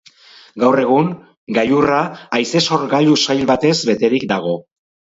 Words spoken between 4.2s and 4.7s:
dago.